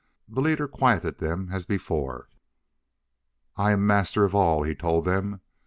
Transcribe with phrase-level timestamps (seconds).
[0.27, 2.27] The leader quieted them as before.
[3.55, 5.41] "I am Master of All," he told them.